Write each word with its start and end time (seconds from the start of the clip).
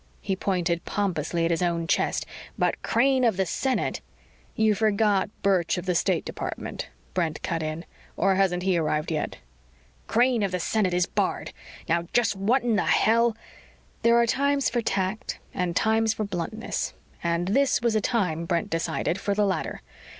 He 0.19 0.35
pointed 0.35 0.83
pompously 0.83 1.45
at 1.45 1.51
his 1.51 1.61
own 1.61 1.85
chest. 1.85 2.25
"But 2.57 2.81
Crane 2.81 3.23
of 3.23 3.37
the 3.37 3.45
Senate" 3.45 4.01
"You 4.65 4.73
forgot 4.73 5.29
Birch 5.43 5.77
of 5.77 5.85
the 5.85 5.93
State 5.93 6.25
Department," 6.25 6.89
Brent 7.13 7.43
cut 7.43 7.61
in. 7.61 7.85
"Or 8.17 8.33
hasn't 8.33 8.63
he 8.63 8.79
arrived 8.79 9.11
yet?"" 9.11 9.37
Crane 10.07 10.41
of 10.41 10.51
the 10.51 10.59
Senate 10.59 10.95
is 10.95 11.05
barred! 11.05 11.53
Now 11.87 12.07
just 12.13 12.35
what 12.35 12.63
in 12.63 12.77
the 12.77 12.85
hell?" 12.87 13.37
There 14.01 14.17
are 14.17 14.25
times 14.25 14.71
for 14.71 14.81
tact 14.81 15.37
and 15.53 15.75
times 15.75 16.15
for 16.15 16.23
bluntness, 16.23 16.95
and 17.23 17.49
this 17.49 17.79
was 17.83 17.93
a 17.95 18.01
time, 18.01 18.45
Brent 18.45 18.71
decided, 18.71 19.19
for 19.19 19.35
the 19.35 19.45
latter. 19.45 19.83